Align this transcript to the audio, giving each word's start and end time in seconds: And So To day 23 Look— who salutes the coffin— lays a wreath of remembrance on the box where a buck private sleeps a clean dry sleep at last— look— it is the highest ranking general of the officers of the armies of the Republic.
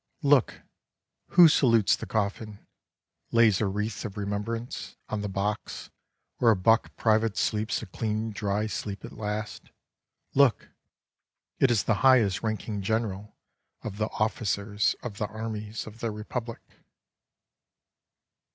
And 0.23 0.29
So 0.29 0.29
To 0.29 0.29
day 0.29 0.41
23 0.47 0.57
Look— 0.57 0.67
who 1.35 1.47
salutes 1.47 1.95
the 1.95 2.05
coffin— 2.07 2.65
lays 3.31 3.61
a 3.61 3.67
wreath 3.67 4.03
of 4.03 4.17
remembrance 4.17 4.95
on 5.09 5.21
the 5.21 5.29
box 5.29 5.91
where 6.37 6.49
a 6.51 6.55
buck 6.55 6.95
private 6.97 7.37
sleeps 7.37 7.83
a 7.83 7.85
clean 7.85 8.31
dry 8.31 8.65
sleep 8.65 9.05
at 9.05 9.11
last— 9.11 9.69
look— 10.33 10.69
it 11.61 11.69
is 11.69 11.83
the 11.83 11.93
highest 12.01 12.41
ranking 12.41 12.81
general 12.81 13.37
of 13.83 13.97
the 13.97 14.09
officers 14.09 14.95
of 15.03 15.19
the 15.19 15.27
armies 15.27 15.85
of 15.85 15.99
the 15.99 16.09
Republic. 16.09 16.61